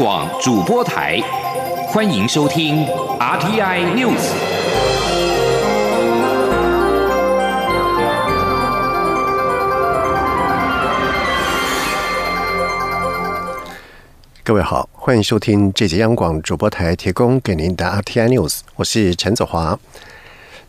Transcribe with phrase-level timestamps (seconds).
[0.00, 1.20] 广主播台，
[1.88, 2.86] 欢迎收听
[3.18, 4.16] RTI News。
[14.42, 19.78] 各位好，欢迎收听这节央广主播台提供给您的 RTI News，我是陈子华。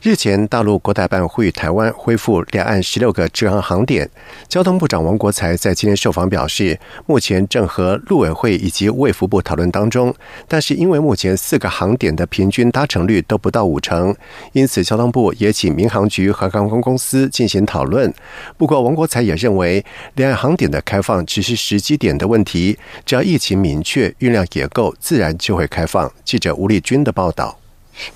[0.03, 4.09] 日前，大陆国台办呼吁台湾恢复两岸十六个直航航点。
[4.49, 10.11] 交通部长王国才在今天受访表示，目前正和陆委会以及卫福部讨论当中，
[10.47, 14.15] 但是因为目前四个航点的平均搭乘率都不到五成，
[14.53, 18.11] 因此交通部也请民航局和航空公司进行讨论。
[18.57, 22.75] 不过，王国才也认为，两岸航点的开放只是时机点的问题，
[23.05, 26.11] 只要疫情明确、运量也够，自然就会开放。
[26.25, 27.60] 记者吴丽君的报道。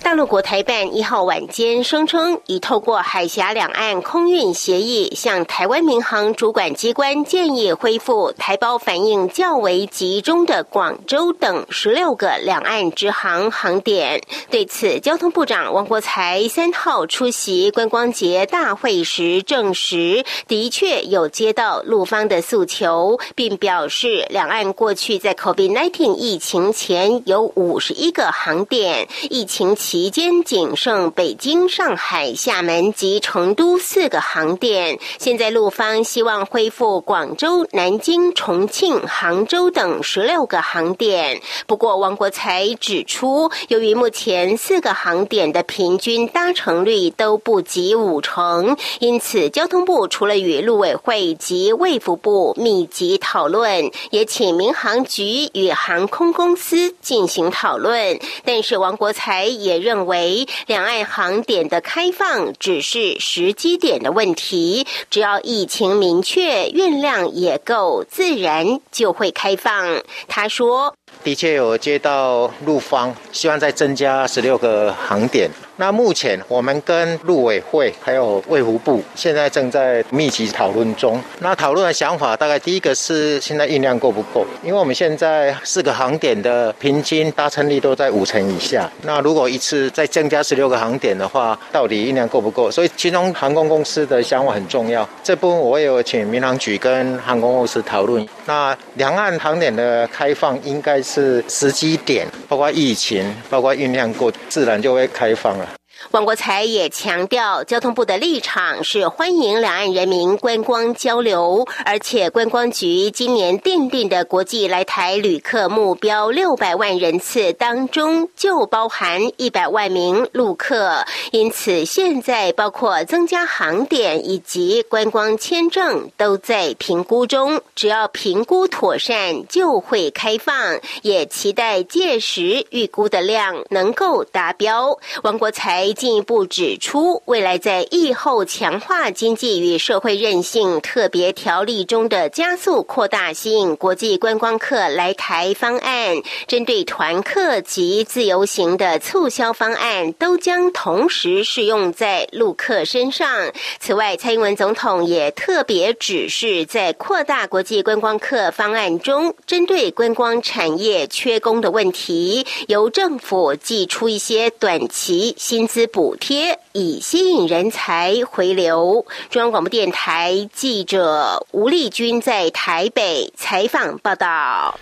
[0.02, 14.22] 大陆国台办一号晚间声称，已透过海峡两岸空运协议，向台湾民航主管机关建议恢复台胞反应较为集中的广州等十六个两岸直航航点。
[14.50, 29.64] 对此，交通部长王国才三号出席观光节大会时证实，的确有接到陆方的诉求，并表示，两岸过去在 COVID-19 疫情前有五十一个航点，疫情。
[29.73, 34.99] 期间仅剩北京、上海、厦门及成都四个航点。
[35.17, 41.39] 现在陆方希望恢复广州、南京、重庆、杭州等十六个航点。
[41.67, 58.19] 不过，王国才指出，由于目前四个航点的平均搭乘率都不及五成，因此交通部除了与陆委会及卫福部密集讨论，也请民航局与航空公司进行讨论。
[58.43, 59.45] 但是，王国才。
[59.56, 70.03] 也认为，两岸航点的开放只是时机点的问题，只要疫情明确、运量也够，自然就会开放。
[70.28, 81.21] 他说：“的确有接到陆方，希望再增加十六个航点。”那目前我们跟陆委会还有卫福部现在正在密集讨论中。
[81.39, 84.45] 那讨论的想法大概第一个是现在运量够不够？
[84.64, 88.89] 因为我们现在四个航点的平均搭乘率都在五成以下。
[89.02, 92.71] 那如果一次再增加十六个航点的话，到底运量够不够？
[92.71, 95.05] 所以其中航空公司的想法很重要。
[95.21, 98.25] 这部分我有请民航局跟航空公司讨论。
[98.45, 105.70] 那两岸航点的开放应该是时机点，包括疫情，包括酝酿过，自然就会开放了。
[106.11, 121.04] 王国才也强调，交通部的立场是欢迎两岸人民观光交流，而且观光局今年订定的国际来台旅客目标六百万人次当中，就包含一百万名陆客。
[121.32, 130.80] 因此，现在包括增加航点以及观光签证都在评估中，只要评估妥善，就会开放。
[131.01, 134.98] 也期待届时预估的量能够达标。
[135.24, 135.94] 王国才。
[135.95, 146.18] 进一步指出，未来在疫后强化经济与社会韧性特别条例中的加速扩大吸引国际观光客来台方案，
[146.48, 153.51] 针对团客及自由行的促销方案，都将同时适用在陆客身上。
[153.80, 165.85] 此外，蔡英文总统也特别指示，在扩大国际观光客方案中，针对观光产业缺工的问题，由政府寄出一些短期薪资。
[165.88, 169.06] 补贴以吸引人才回流。
[169.30, 174.80] 中央广播电台记者吴丽君在台北采访报道。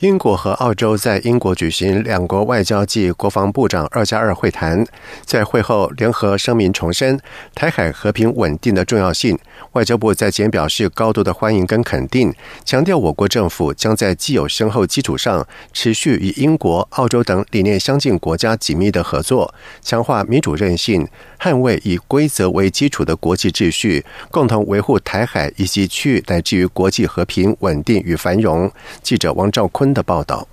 [0.00, 4.86] 英国和澳洲在英国举行两国外交暨国防部长二加二会谈，
[5.24, 7.18] 在会后联合声明重申
[7.54, 9.38] 台海和平稳定的重要性。
[9.72, 12.32] 外交部在简表示高度的欢迎跟肯定，
[12.64, 21.08] 强调我国政府将在既有深厚基础上，持续与英国、澳洲等理念相近国家紧密的合作，强化民主韧性，
[21.40, 28.70] 捍卫以规则为基础的国际秩序，共同维护台海以及区域乃至于国际和平稳定与繁荣。
[29.02, 29.86] 记者王兆坤。
[29.96, 30.46] 的报道，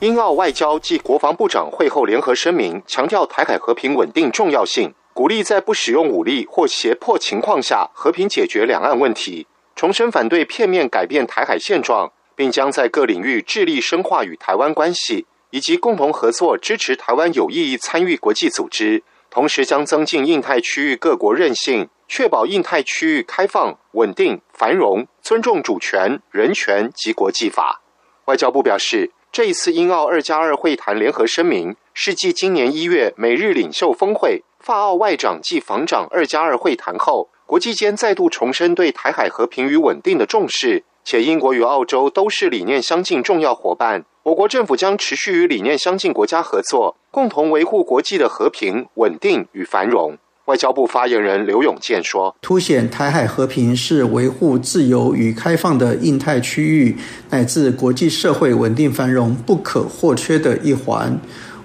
[0.00, 27.82] 英澳外交暨国防部长会后联合声明，强调台海和平稳定重要性，鼓励在不使用武力或胁迫情况下和平解决两岸问题，重申反对片面改变台海现状，并将在各领域致力深化与台湾关系，以及共同合作支持台湾有意义参与国际组织，同时将增进印太区域各国韧性，确保印太区域开放、稳定、繁荣，尊重主权、人权及国际法。
[28.26, 44.04] 外交部表示，这一次英澳二加二会谈联合声明，是继今年一月美日领袖峰会、法澳外长暨防长二加二会谈后，国际间再度重申对台海和平与稳定的重视，且英国与澳洲都是理念相近重要伙伴。
[44.24, 50.18] 我国政府将持续与理念相近国家合作，共同维护国际的和平、稳定与繁荣。
[50.44, 56.96] 外交部发言人刘永健说：“凸显台海和平是维护自由与开放的印太区域
[57.30, 61.18] 乃至国际社会稳定繁荣不可或缺的一环。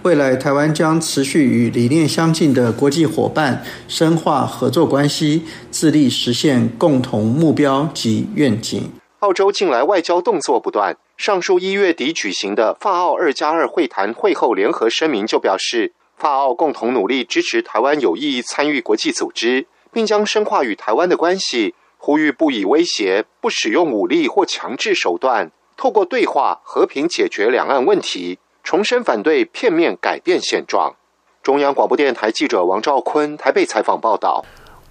[0.03, 15.93] 未来，台湾将持续与理念相近的国际伙伴深化合作关系，致力实现共同目标及愿景。”澳洲近来外交动作不断，上述一月底举行的法澳二加二会谈会后联合声明就表示。
[16.15, 30.95] 法澳共同努力支持台湾有意义参与国际组织，并将深化与台湾的关系，呼吁不以威胁、不使用武力或强制手段，透过对话和平解决两岸问题，重申反对片面改变现状。
[31.43, 34.45] 中央广播电台记者王兆坤台北采访报道。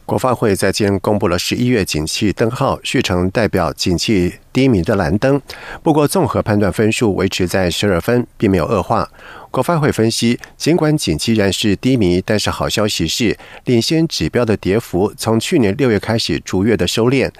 [0.05, 5.41] 国发会在今天公布了十一月景气灯号，续成代表景气低迷的蓝灯，
[5.83, 9.09] 不过综合判断分数维持在十二分，并没有恶化。
[9.51, 17.31] 国发会分析，尽管景气仍是低迷，但是好消息是，领先指标的跌幅从去年六月开始逐月的收敛，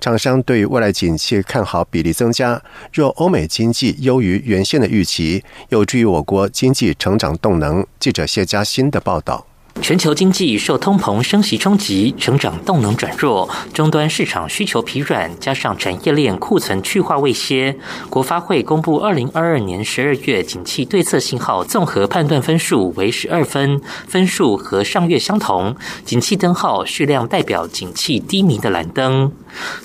[0.00, 2.62] 厂商对于未来景气看好比例增加。
[2.92, 7.84] 若欧美经济优于原先的预期，有助于我国经济成长动能。
[7.98, 9.46] 记者谢佳欣的报道。
[9.80, 17.76] 全球经济受通膨升级冲击，成长动能转弱，终端市场需求疲软，加上产业链库存去化未歇。
[18.08, 25.74] 国发会公布二零二二年十二月景气对策信号综合判断分数为十二分，分数和上月相同。
[26.04, 29.32] 景气灯号序量代表景气低迷的蓝灯。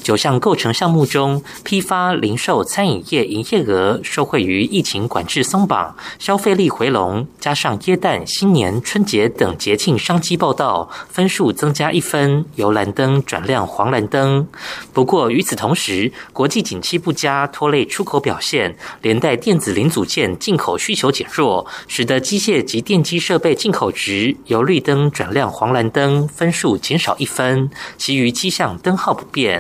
[0.04, 14.48] 九项构成项目中，批发、零售、餐饮业营业额受惠于疫情管制松绑，消费力回笼，加上耶诞、新年、春节等节庆商机报道，分数增加一分，由蓝灯转亮黄蓝灯。
[14.94, 29.56] 不过与此同时，国际景气不佳拖累出口表现，连带电子零组件进口需求减弱，使得机械及电机设备进口值由绿灯转亮黄蓝灯，分数减少一分，其余七项灯号不变。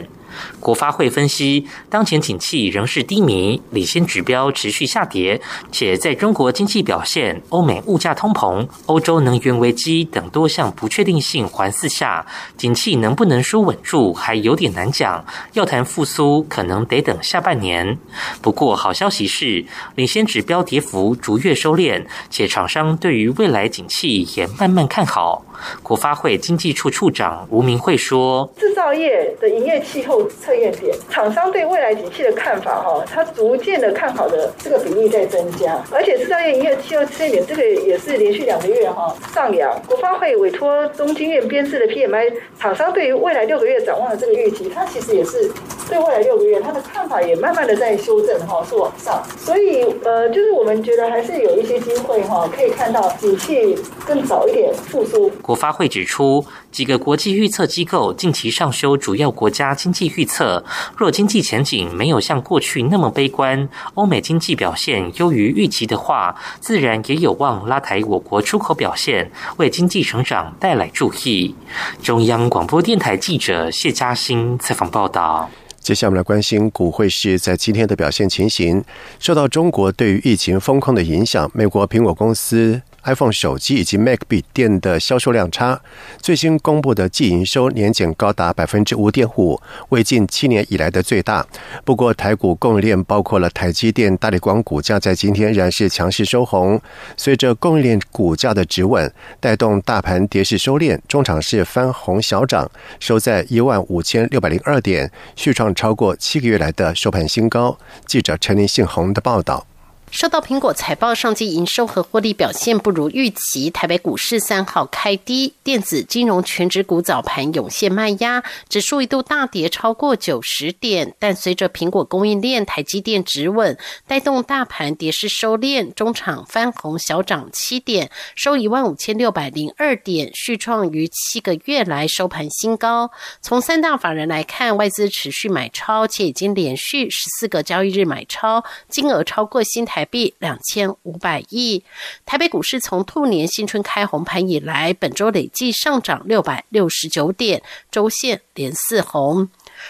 [0.59, 5.39] 国发会分析，当前景气仍是低迷，领先指标持续下跌，
[5.71, 12.25] 且在中国经济表现、欧美物价通膨、欧洲能源危机等多项不确定性环伺下，
[12.57, 15.23] 景气能不能说稳住还有点难讲。
[15.53, 17.97] 要谈复苏，可能得等下半年。
[18.41, 25.43] 不过好消息是，领先指标跌幅逐月收敛，且厂商对于未来景气也慢慢看好。
[25.81, 39.79] 国发会经济处处长吴明慧说：“制造业的营业气候测验点，厂商对未来景气的看法，哈，它逐渐的看好的这个比例在增加，而且制造业营业气候测验点这个也是连续两个月哈上扬。
[39.87, 45.51] 国发会委托中经院编制的 PMI，厂商对于未来六个月展望的这个预期，它其实也是
[45.89, 49.23] 对未来六个月它的看法也慢慢的在修正哈，是往上。
[49.37, 60.65] 所以呃，就是我们觉得还是有一些机会哈，可以看到景气更早一点复苏。”国发会指出，几个国际预测机构近期上修主要国家经济预测。
[60.97, 71.55] 若经济前景没有像过去那么悲观，欧美经济表现优于预期的话，自然也有望拉抬我国出口表现，为经济成长带来助益。
[72.01, 75.49] 中央广播电台记者谢嘉欣采访报道。
[75.79, 78.83] 接下来我们来关心股汇市在今天的表现情形。
[79.19, 82.81] 受到中国对于疫情风控的影响，美国苹果公司。
[83.07, 85.81] iPhone 手机以及 Mac 笔电的销售量差，
[86.21, 89.59] 最新公布的季营收年减高达百分之五点五，
[89.89, 91.47] 为近七年以来的最大。
[91.85, 96.79] 不过，台股供应链包括了台积电、大力光股价在今天仍然是强势收红。
[97.15, 107.79] 随着供应链股价的止稳，带动大盘跌势收敛，中场是翻红小涨，收在一万五千六百零二点，续创超过七个月来的收盘新高。
[108.05, 109.65] 记者陈林信宏的报道。
[110.09, 121.13] 受到苹果财报上季营收和获利表现不如预期，台北股市三号开低，电子金融全指股早盘涌现卖压，指数一度大跌超过九十点。
[121.19, 133.11] 但随着苹果供应链、台积电止稳，带动大盘跌势收敛，中场翻红小涨七点，收一万五千六百零二点，续创于七个月来收盘新高。
[133.41, 139.96] 从三大法人来看，外资持续买超，且已经连续十四个交易日买超，金额超过新台。
[139.97, 141.83] 台币两千五百亿。
[142.23, 149.49] 台北股市从兔年新春开红盘以来，本周累计上涨六百六十九点，周线连四红。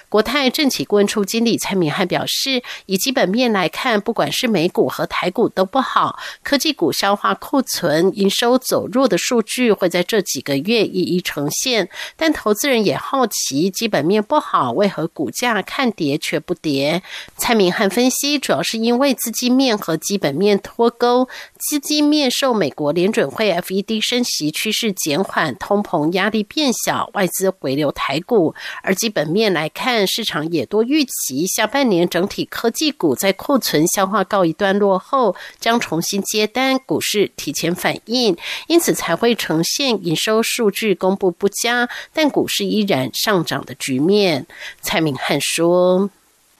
[0.09, 11.89] 国泰政企顾问处经理蔡明汉表示，以基本面来看，不管是美股和台股都不好，科技股消化库存、营收走弱的数据会在这几个月一一呈现。
[12.15, 17.01] 但投资人也好奇，基本面不好，为何股价看跌却不跌？
[17.37, 21.27] 蔡明汉分析，主要是因为资金面和基本面脱钩，
[21.57, 28.53] 资金面受美国联准会 FED 升息趋势减缓，通膨压力变小，外资回流台股，
[28.83, 38.35] 而基本面来看，市场也多预期下半年整体科技股在库存消化告一段落后，将重新接单，股市提前反应，
[38.67, 44.47] 因此才会呈现营收数据公布不佳，但股市依然上涨的局面。
[44.81, 46.09] 蔡明汉说。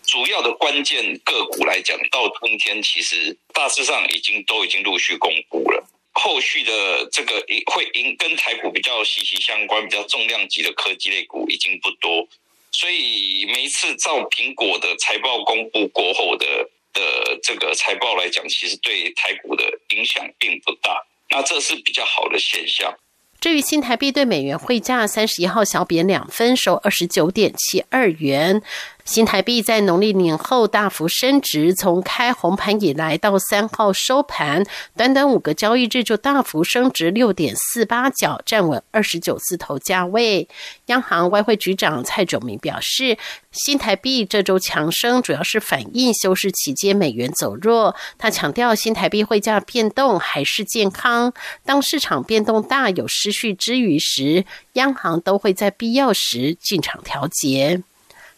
[0.05, 5.83] 主要的关键个股来讲，到今天其实大致上已经都已经陆续公布了。
[6.13, 6.71] 后续的
[7.11, 7.33] 这个
[7.65, 12.25] 会跟台股比较息息相关、比较重量级的科技类股已经不多，
[12.71, 16.45] 所以每一次照苹果的财报公布过后的
[16.93, 21.03] 的这个财报来讲，其实对台股的影响并不大。
[21.29, 22.93] 那这是比较好的现象。
[23.39, 28.63] 至于新台币对美元汇价，三十一号小贬两分，收二十九点七二元。
[29.07, 34.65] 新台币在农历年后大幅升值，从开红盘以来到三号收盘，
[34.97, 40.49] 短短五个交易日就大幅升值六点四八角，站稳二十九字头价位。
[40.87, 43.17] 央行外汇局长蔡炯明表示，
[43.53, 47.95] 新台币这周强升主要是反映休市期间美元走弱。
[48.17, 51.31] 他强调，新台币汇价变动还是健康，
[51.63, 57.81] 当市场变动大有失序之余时，央行都会在必要时进场调节。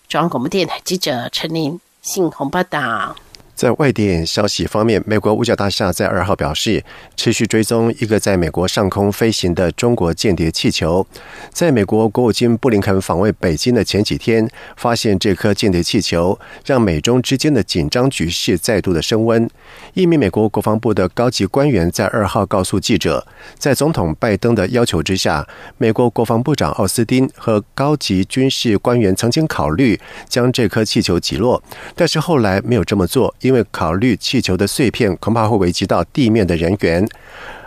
[0.09, 3.15] 中央广播电台记者陈琳，信鸿报道。
[3.59, 6.81] 在外电消息方面，美国五角大厦在二号表示，
[7.17, 11.05] 持续追踪一个在美国上空飞行的中国间谍气球。
[11.51, 19.49] 在美国国务卿布林肯访问北京的前几天，发现这颗间谍气球，让美中之间的紧张局势再度的升温。
[19.93, 25.45] 一名美国国防部的高级官员在二号告诉记者，在总统拜登的要求之下，
[25.77, 29.99] 美国国防部长奥斯汀和高级军事官员曾经考虑
[30.29, 31.61] 将这颗气球击落，
[31.93, 33.35] 但是后来没有这么做。
[33.49, 37.09] 因为考虑气球的碎片恐怕会危及到地面的人员，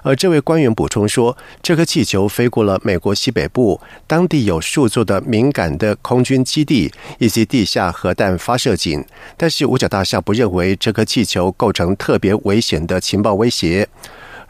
[0.05, 9.05] 而这位官员补充说，这颗气球飞过了美国西北部，当地有数座的敏感的空军基地以及地下核弹发射井，
[9.37, 13.89] 但是五角大厦不认为这颗气球构成特别危险的情报威胁。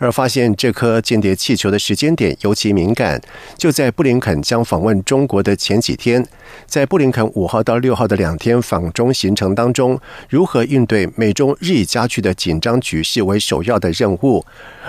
[0.02, 3.22] 而发现这颗间谍气球的时间点尤其敏感，
[3.56, 6.26] 就在布林肯将访问中国的前几天，
[6.66, 9.96] 在布林肯五号到六号的两天访中行程当中，
[10.28, 14.44] 如何应对美中日益加剧的紧张局势为首要的任务。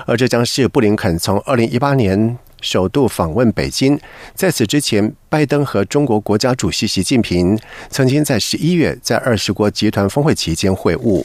[0.07, 3.99] 而这将是布林肯从二零一八年首度访问北京，
[4.33, 7.55] 在此之前，拜登和中国国家主席习近平
[7.91, 11.23] 曾经在十一月在二十国集团峰会期间会晤。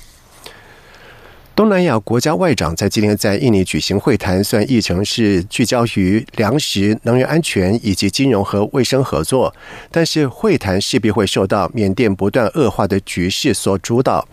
[1.59, 9.53] 东南亚国家外长在今天在印尼举行会谈，虽然议程是聚焦于粮食、能源安全以及金融和卫生合作，
[9.91, 14.25] 但是会谈势必会受到缅甸不断恶化的局势所主导。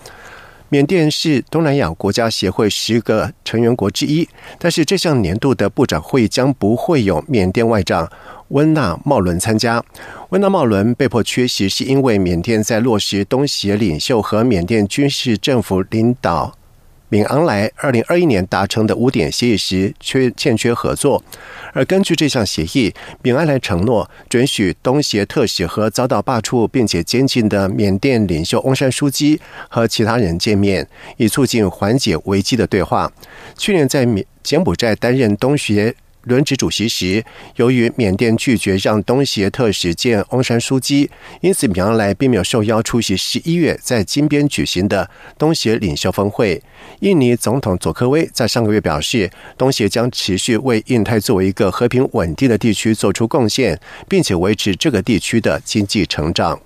[0.69, 4.29] 缅甸是东南亚国家协会十个成员国之一，
[4.59, 8.07] 但是这项年度的部长会议将不会有缅甸外长
[8.49, 9.83] 温纳茂伦参加。
[10.29, 16.55] 温纳茂伦被迫缺席，是因为缅甸在落实东协领袖和缅甸军事政府领导。
[17.09, 21.23] 敏昂莱二零二一年达成的五点协议时缺欠缺合作，
[21.73, 33.11] 而根据这项协议，敏昂莱承诺准许东协特使和遭到罢黜并且监禁的缅甸领袖翁山书记和其他人见面，以促进缓解危机的对话。
[33.57, 35.95] 去年在缅柬埔寨担任东协。
[36.25, 37.23] 轮值主席时，
[37.55, 41.09] 由于缅甸拒绝让东协特使见翁山书记，
[41.41, 46.61] 因此米昂莱并没有受邀出席十一月在金边举行的东协领袖峰会。
[47.01, 53.79] 印尼总统佐科威在上个月表示，东协将持续为印太作为一个和平稳定的地区做出贡献，
[54.09, 56.59] 并且维持这个地区的经济成长。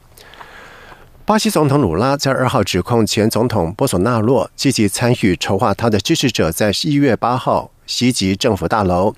[1.26, 7.70] 巴西总统鲁拉在二号指控前总统波索纳洛积极参与筹划他的支持者在一月八号。
[7.90, 9.16] 袭击政府大楼，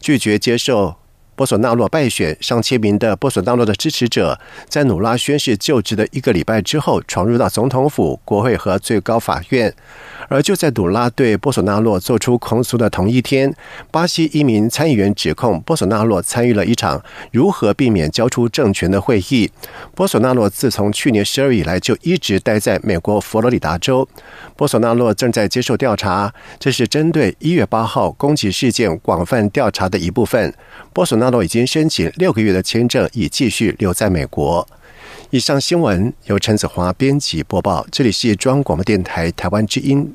[0.00, 0.96] 拒绝接受
[1.34, 2.36] 波索纳洛败选。
[2.40, 4.38] 上千名的波索纳洛的支持者
[4.68, 9.74] 在努拉宣誓就职的一个礼拜之后，闯入到总统府、国会和最高法院。
[10.28, 13.54] 而就在努拉对波索纳洛做出控诉的同一天，
[13.90, 19.50] 巴西一名参议员指控波索纳洛参与了一场如何避免交出政权的会议。
[19.94, 24.08] 波索纳洛自从去年十二月以来就一直待在美国佛罗里达州。
[24.56, 30.54] 波索纳洛正在接受调查，这是针对一月八号攻击事件广泛调查的一部分。
[30.94, 34.66] 波索纳洛已经申请六个月的签证，以继续留在美国。
[35.30, 40.14] 以上新闻由陈子华编辑播报，这里是中央广播电台台湾之音。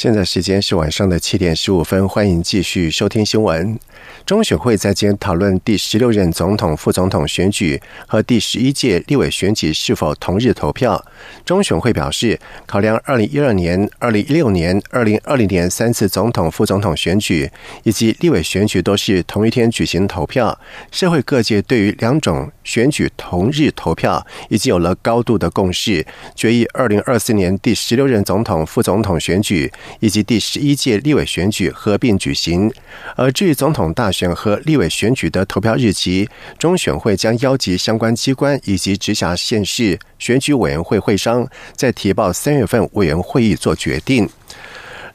[0.00, 3.78] 现在时间是晚上的七点十五分，欢迎继续收听新闻。
[4.24, 11.04] 中选会在今天讨论第十六任总统、副总统选举和第十一届立委选举是否同日投票。
[11.44, 17.50] 中选会表示，考量二零一二年、二零一六年、二零二零年三次总统、副总统选举
[17.82, 20.58] 以及立委选举都是同一天举行投票，
[20.90, 32.72] 社会各界对于两种选举同日投票已经有了高度的共识，决议二零二四年第十六任总统、副总统选举以及第十一届立委选举合并举行。
[33.16, 36.28] 而至于总统大选和立委选举的投票日期，
[36.60, 44.30] 中选会将邀集相关机关以及直辖县市选举委员会会商，在提报三月份委员会议做决定。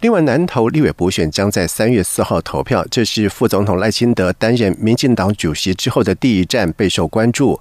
[0.06, 7.60] 另外，南投立委补选将在三月四号投票，这是副总统赖清德担任民进党主席之后的第一站，备受关注。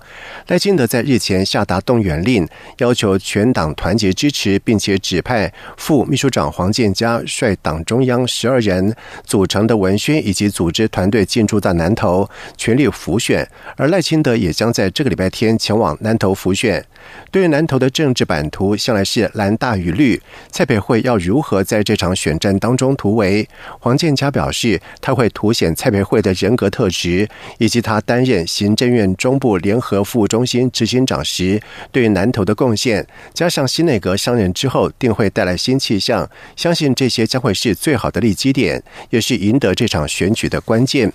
[0.48, 2.46] 赖清德在日前下达动员令，
[2.76, 13.48] 要求全党团结支持，并且指派副秘书长黄建嘉率党中央十二人组成的文宣以及组织团队进驻到南投，全力辅选。
[13.78, 16.84] 而赖清德也将在这个礼拜天前往南投辅选。
[17.30, 20.20] 对于南投的政治版图，向来是蓝大于绿，
[20.50, 23.48] 蔡培慧要如何在这场选战当中突围？
[23.80, 31.60] 黄建嘉表示，他会凸显蔡培慧的人格特质，以及他担任行政院中部联合服务中心执行长时
[31.90, 41.12] 对南投的贡献，加上新内阁上任之后定会带来新气象，相信这些将会是最好的利基点，也是赢得这场选举的关键。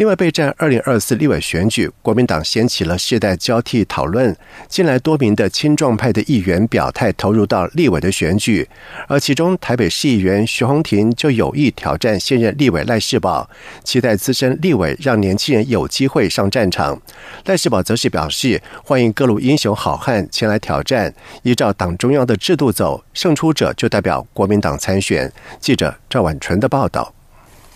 [0.00, 4.34] 另外，备战二零二四立委选举，国民党掀起了世代交替讨论。
[4.66, 8.66] 近来多名的青壮派的议员表态投入到立委的选举，
[9.08, 13.50] 而其中台北市议员徐宏庭就有意挑战现任立委赖世宝，
[13.84, 16.98] 期待资深立委让年轻人有机会上战场。
[17.44, 25.30] 赖世宝则是表示，欢迎各路英雄好汉前来挑战，依照党中央的制度走，胜出者就代表国民党参选。
[25.60, 27.12] 记者赵婉纯的报道。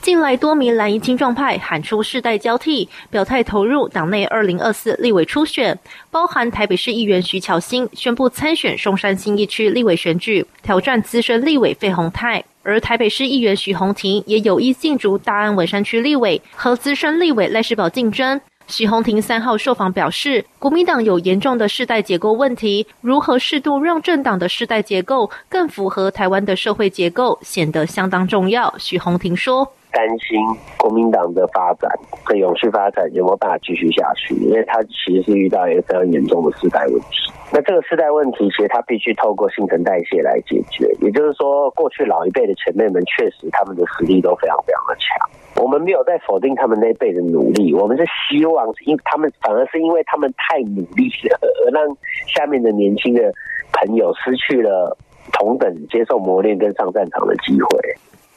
[0.05, 5.79] 近来多名蓝营青壮派喊出世代交替，表态投入党内二零二四立委初选，
[6.11, 18.39] 包含台北市议员徐巧芯宣布参选松山新一区立委选举，挑战资深立委费鸿泰；而台北市议员许宏庭也有意竞逐大安文山区立委，和资深立委赖世宝竞争。
[18.67, 28.75] 许宏庭三号受访表示，国民党有严重的世代结构问题，如何适度让政党的世代结构更符合台湾的社会结构，显得相当重要。
[28.77, 29.67] 许宏庭说。
[29.95, 30.45] 担心
[30.77, 31.89] 国民党的发展
[32.25, 34.35] 和永续发展有没有办法继续下去？
[34.35, 37.31] 因为他其实是遇到一个非常严重的世代问题。
[37.53, 40.91] 那这个世代问题，其实他必须透过新陈代谢来解决。
[41.01, 45.63] 也就是说，过去老一辈的前辈们确实他们的实力都非常非常的强。
[45.63, 53.33] 我们没有在否定他们那辈的努力，我们是希望因他们反而是因为他们太努力了，而让下面的年轻的
[53.73, 54.97] 朋友失去了
[55.33, 57.69] 同等接受磨练跟上战场的机会。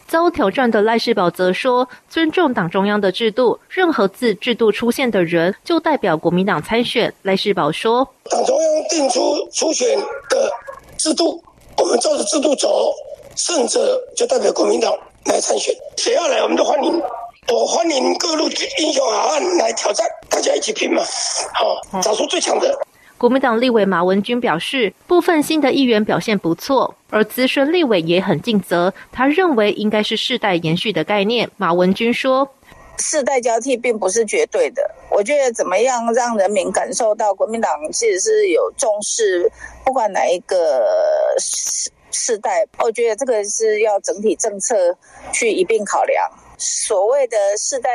[0.07, 10.49] 遭挑战的赖世宝则说：“尊重党中央的制度，任何自制度出现的人就代表国民党参选。”赖世宝说：“党中央定出初选的
[10.97, 11.43] 制度，
[11.77, 12.93] 我们照着制度走，
[13.35, 14.93] 胜者就代表国民党
[15.25, 15.75] 来参选。
[15.97, 17.01] 谁要来，我们都欢迎。
[17.49, 21.03] 我欢迎各路英雄好汉来挑战，大家一起拼嘛！
[21.53, 22.73] 好，找出最强的。”
[23.17, 28.93] 国民党立委马文君表示，部分新的议员表现不错，而资深立委也很尽责。
[29.11, 31.49] 他认为应该是世代延续的概念。
[31.57, 32.47] 马文君说
[32.99, 39.51] ：“世代交替并不是绝对的，我觉得怎么样让人民感受到国民党其实是有重视，
[39.83, 40.85] 不管哪一个
[41.39, 44.75] 世世代，我觉得这个是要整体政策
[45.33, 46.23] 去一并考量。
[46.59, 47.89] 所谓的世代。”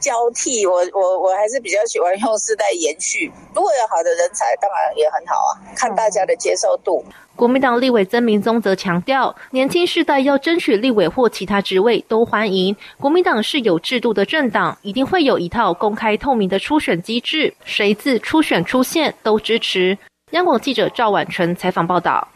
[0.00, 3.30] 交替，我我我还是比较喜欢用世代延续。
[3.54, 7.04] 如果有好的人才，当然也很好啊，看大家的接受度。
[7.36, 12.76] 国民党立委曾明宗则强调，年轻世代要争取立委或其他职位都欢迎。
[12.98, 19.96] 国民党是有制度的政党，一定会有一套公开透明的初选机制，谁自初选出现都支持。
[20.32, 22.28] 央广记者赵婉纯采访报道。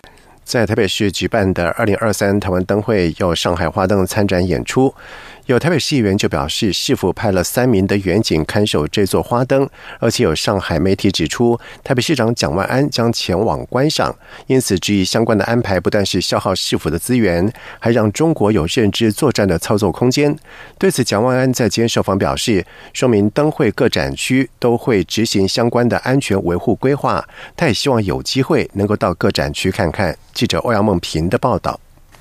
[0.43, 4.93] 在台北市举办的二零二三台湾灯会，有上海花灯参展演出。
[5.47, 9.69] 有台北市议员就表示，市府派了三名的员警看守这座花灯，
[10.01, 20.35] 而且有上海媒体指出，台北市长蒋万安将前往观赏，因此质疑相关的安排不但是消耗市府的资源，还让中国有认知作战的操作空间。
[20.79, 27.23] 对此，蒋万安在接受访表示，说明灯会各展区都会执行相关的安全维护规划，
[27.55, 30.17] 他也希望有机会能够到各展区看看。
[30.33, 31.79] 记者欧阳梦平的报道。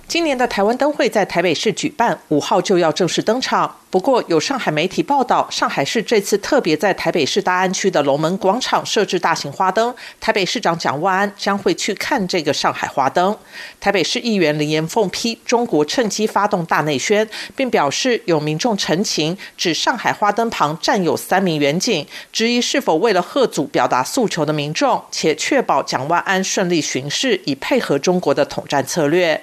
[0.08, 3.78] 今年的台湾灯会在台北市举办，五号就要正式登场。
[3.90, 13.36] 不过，有上海媒体报道，上海市这次特别在台北市大安区的龙门广场设置大型花灯，台北市长蒋万安将会去看这个上海花灯。
[13.80, 29.42] 台北市议员林延凤批中国趁机发动大内宣，并表示有民众陈情，指上海花灯旁站有三名远警，质疑是否为了贺祖表达诉求的民众，且确保蒋万安顺利巡视，以配合中国的统战策略。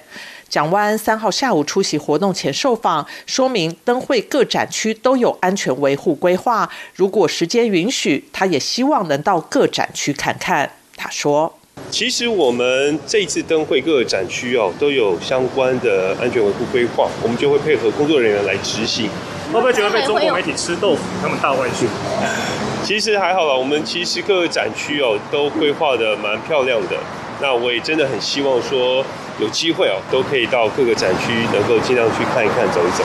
[0.50, 6.68] 蒋万安三号下午出席活动前受访，说明灯会各展区都有安全维护规划。
[6.96, 10.68] 如果时间允许，他也希望能到各展区看看。
[10.96, 11.54] 他说
[11.88, 19.08] ：“其实我们这次灯会各个展区哦都有相关的安全维护规划，我们就会配合工作人员来执行。
[19.52, 21.00] 会不会觉得被中国媒体吃豆腐？
[21.22, 21.88] 他们大外宣？
[22.82, 26.96] 其实还好啦，我们其实各个展区哦都规划的蛮漂亮的。
[27.40, 29.04] 那我也真的很希望说。”
[29.40, 33.02] 有机会哦，都可以到各个展区，能够尽量去看一看、走一走。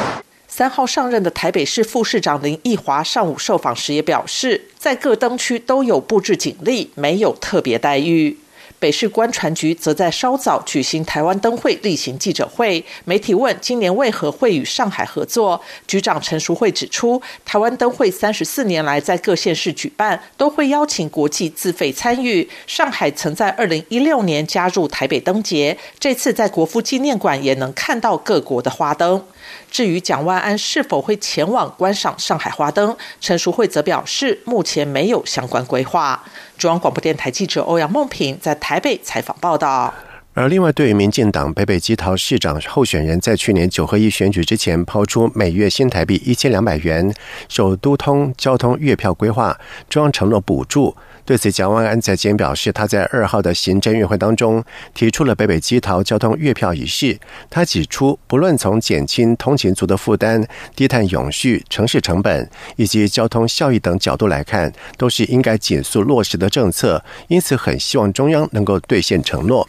[0.50, 8.38] 三号上任的台北市副市长林奕华上午受访时也表示，在各灯区都有布置警力，没有特别待遇。
[8.80, 22.48] 北市观船局则在稍早举行台湾灯会例行记者会，媒体问今年为何会与上海合作，局长陈淑慧指出，台湾灯会三十四年来在各县市举办，都会邀请国际自费参与。
[22.68, 29.24] 上海曾在二零一六年加入台北灯节，这次在国父纪念馆也能看到各国的花灯。
[29.70, 36.24] 至于蒋万安是否会前往观赏上海花灯，陈淑慧则表示，目前没有相关规划。
[36.58, 39.94] 中央广播电台记者欧阳梦平在台北采访报道。
[40.34, 47.14] 而另外，对于民进党北北基桃市长候选人，在去年九合一选举之前抛出每月新台币一千两百元
[47.48, 49.58] 首都通交通月票规划，
[49.90, 50.94] 中央承诺补助。
[51.26, 57.20] 对此，蒋万安在今天表示，他在二号的行政院会当中提出了北北基桃交通月票一事。
[57.50, 67.04] 他指出，不论从减轻通勤族的负担、低碳永续、城市成本以及交通效益等角度来看，都是应该紧速落实的政策。
[67.28, 69.68] 因此，很希望中央能够兑现承诺。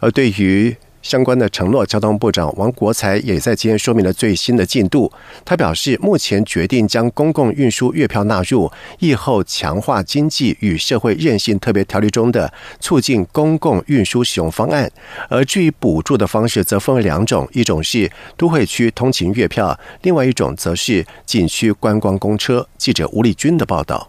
[0.00, 5.10] 而对于相关的承诺，交通部长王国才也在今天说明了最新的进度。
[5.44, 14.90] 他表示，目前决定将公共运输月票纳入疫后强化经济与社会韧性特别条例中的促进公共运输使用方案。
[15.28, 22.66] 而至于补助的方式，则分为两种：一种是都会区通勤月票，另外一种则是景区观光公车。
[22.76, 24.08] 记者吴丽君的报道。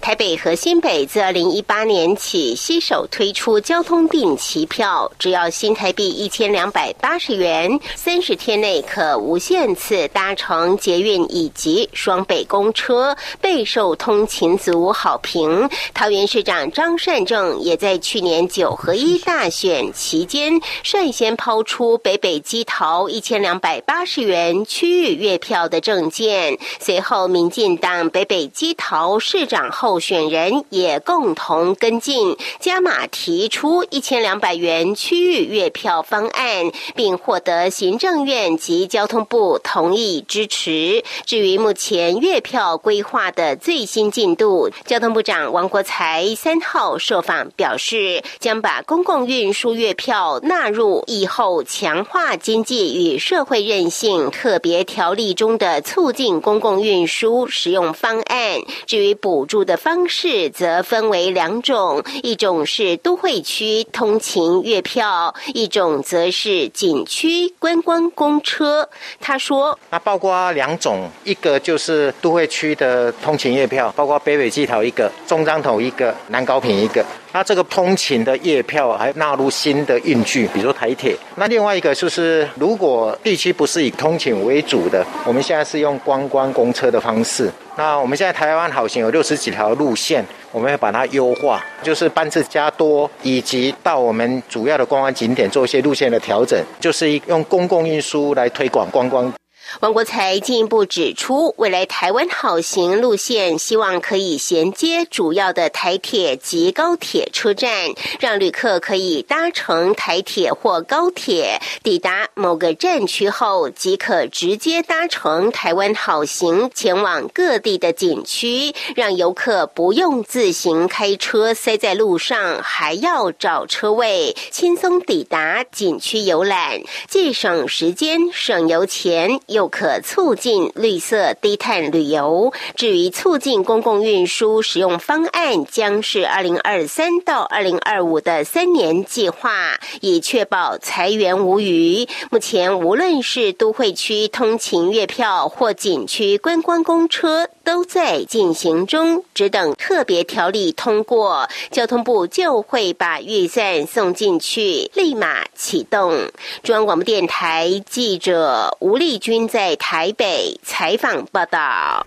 [0.00, 15.68] 台北和新北自二零一八年起携手推出交通定期票，只要新台币一千两百八十元，三十天内可无限次搭乘捷运以及双北公车，备受通勤族好评。
[15.92, 29.73] 桃园市长张善政也在去年九合一大选期间率先抛出北北基桃一千两百八十元区域月票的证件，随后民进党北北基桃市长。
[29.74, 41.02] 候选人也共同跟进，加码提出一千两百元区域月票方案，并获得行政院及交通部同意支持。
[41.26, 58.60] 至于目前月票规划的最新进度，交通部长王国才三号受访表示，将把公共运输月票纳入以后强化经济与社会韧性特别条例中的促进公共运输使用方案。
[58.86, 59.63] 至于补助。
[59.64, 68.88] 的方式则分为两种，一种是都会区通勤月票，一种则是景区观光公车。
[69.20, 77.04] 他说：“那包括两种，一个就是都会区的通勤月票，包括北北基桃一个，中彰头一个，南高平一个。
[77.32, 81.16] 那这个通勤的月票还纳入新的运具，比如台铁。
[81.34, 99.32] 那另外一个就是，如果地区不是以通勤为主的，我们现在是用观光公车的方式。”那我们现在台湾好行有六十几条路线，我们会把它优化，就是班次加多，以及到我们主要的观光景点做一些路线的调整，就是用公共运输来推广观光。
[99.80, 132.52] 王国才进一步指出，未来台湾好行路线希望可以衔接主要的台铁及高铁车站，让旅客可以搭乘台铁或高铁抵达某个站区后，即可直接搭乘台湾好行前往各地的景区，让游客不用自行开车塞在路上，还要找车位，轻松抵达景区游览，既省时间、省油钱，又可促进绿色低碳旅游。
[132.74, 142.06] 至于促进公共运输使用方案，将是二零二三到二零二五的三年计划，以确保财源无余。
[142.30, 156.30] 目前无论是都会区通勤月票或景区观光公车，都在进行中，只等特别条例通过，交通部就会把预算送进去，立马启动。
[156.62, 162.04] 中央广播电台记者吴丽君在台北采访报道。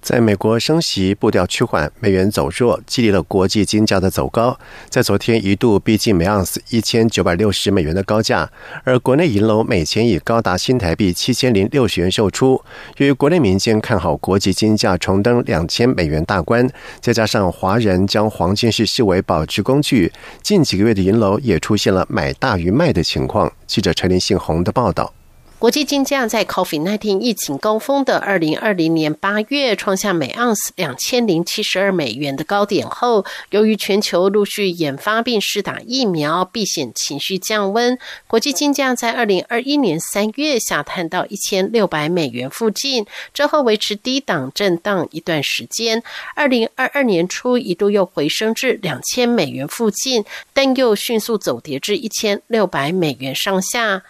[0.00, 4.58] 在美国升息步调趋缓，美元走弱，激励了国际金价的走高。
[4.88, 8.50] 在昨天一度逼近每盎司一千九百六十美元的高价，
[8.82, 12.62] 而国内银楼每钱以高达新台币七千零六十元售出。
[12.96, 16.66] 由于国内民间看好国际金价重登两千美元大关，
[17.02, 23.52] 再加上华人将黄金是视为保值工具，近几个月的银楼也出现了买大于卖的情况。
[23.66, 25.12] 记者陈林信宏的报道。
[25.58, 46.02] 国际金价在 COVID-19 疫情高峰的二零二零年八月创下每盎司两千零七十二美元的高点后，由于全球陆续研发并施打疫苗，避险情绪降温，国际金价在二零二一年三月下探到一千六百美元附近，之后维持低档震荡一段时间。
[46.34, 54.02] 二零二二年初一度又回升至两千美元附近，但又迅速走跌至一千六百美元上下。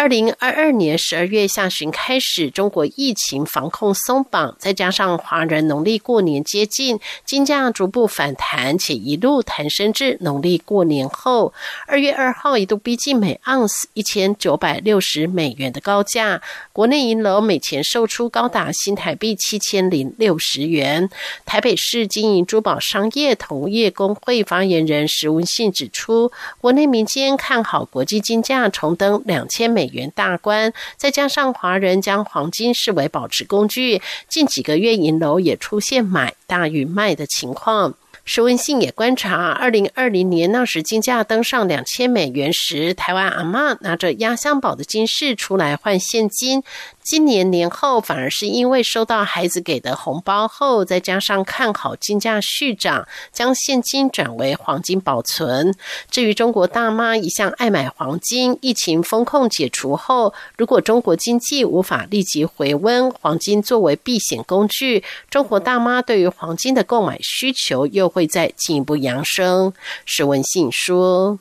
[0.00, 11.52] 二零二二年十二月下旬开始，中国疫情防控松绑，再加上华人农历过年接近，金价逐步反弹，且一路弹升至农历过年后，
[11.86, 16.40] 二月二号一度逼近每盎司一千九百六十美元的高价。
[16.72, 21.10] 国内银楼每钱售出高达新台币七千零六十元。
[21.44, 29.89] 台北市经营珠宝商业同业工会发言人石文信指出，国内民间看好国际金价重登两千美。
[29.92, 37.94] 元大关，再加上华人将黄金视为保值工具，近几个月银楼也出现买大于卖的情况。
[38.24, 46.62] 石文信也观察，二零二零年那时金价登上两千美元时，台湾阿妈拿着压箱宝的金饰出来换现金。
[47.02, 55.74] 今年年后，反而是因为收到孩子给的红包后，再加上看好金价续涨，将现金转为黄金保存。
[56.08, 69.72] 至于中国大妈一向爱买黄金，疫情风控解除后，如果中国经济无法立即回温，黄金作为避险工具，中国大妈对于黄金的购买需求又会再进一步扬升。
[70.04, 71.38] 史文信说。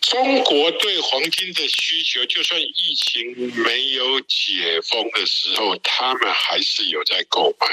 [0.00, 7.66] 中国对黄金的需求，就算疫情没有解封的时候，他们还是有在购买。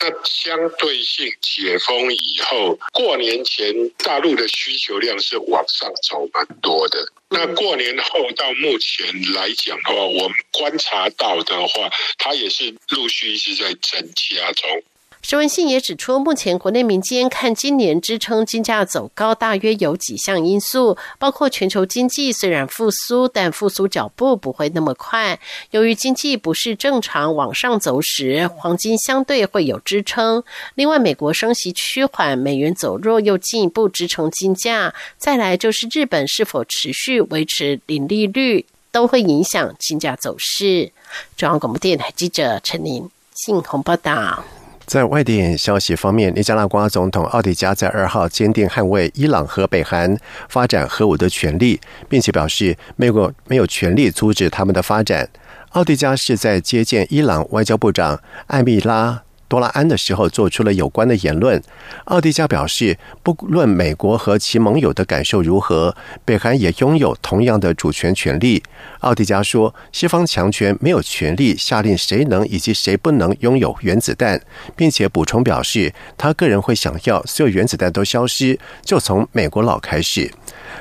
[0.00, 6.98] 那相对性解封以后，过年前大陆的需求量是往上走蛮多的。
[7.30, 14.82] 那过年后到目前来讲的话，我们观察到的话，它也是陆续一直在增加中。
[15.20, 25.38] 石文信也指出，目前国内民间看今年支撑金价走高，大约有几项因素，包括全球经济虽然复苏，但复苏脚步不会那么快。
[25.72, 30.42] 由于经济不是正常往上走时，黄金相对会有支撑。
[30.76, 34.94] 另外，美国升息趋缓，美元走弱又进一步支撑金价。
[35.18, 40.92] 再来就是日本是否持续维持零利率，都会影响金价走势。
[41.36, 44.42] 中央广播电台记者陈琳信鸿报道。
[44.88, 50.16] 在外电消息方面，尼加拉瓜总统奥迪加在二号坚定捍卫伊朗和北韩
[50.48, 55.28] 发展核武的权利，并且表示美国没有权利阻止他们的发展。
[55.72, 59.24] 奥迪加是在接见伊朗外交部长艾米拉。
[59.48, 61.60] 多拉安的时候做出了有关的言论。
[62.04, 68.62] 奥迪加表示，不论美国和其盟友的感受如何，北韩也拥有同样的主权权利。
[69.00, 74.40] 奥迪加说，西方强权没有权利下令谁能以及谁不能拥有原子弹，
[74.76, 80.30] 并且补充表示，他个人会想要所有原子弹都消失，就从美国佬开始。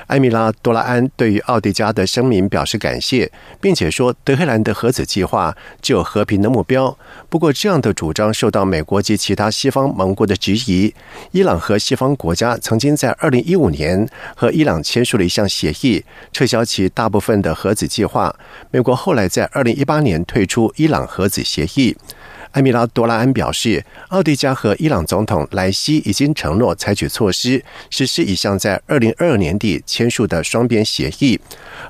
[0.05, 6.95] 埃米拉多拉安对于奥迪加的声明表示感谢，并且说，德黑兰的核子计划具有和平的目标。
[7.27, 8.67] 不过，这样的主张受到。
[8.67, 10.93] 美国及其他西方盟国的质疑。
[11.31, 14.05] 伊朗和西方国家曾经在二零一五年
[14.36, 18.36] 和伊朗签署了一项协议，撤销其大部分的核子计划。
[18.71, 21.95] 美国后来在二零一八年退出伊朗核子协议。
[22.57, 31.39] 埃米拉多拉安表示，奥迪加和伊朗总统莱西已经承诺采取措施实施一项在二零二二年底签署的双边协议，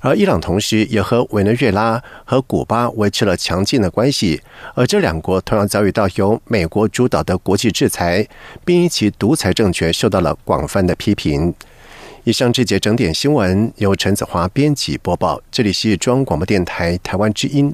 [0.01, 4.41] 而伊朗同时也和委内瑞拉和古巴维持了强劲的关系，
[4.75, 8.27] 而这两国同样遭遇到由美国主导的国际制裁，
[8.65, 11.55] 并因其独裁政权受到了广泛的批评。
[12.25, 17.73] 以上这节整点新闻由陈子华编辑播报，这里是中央广播电台台湾之音。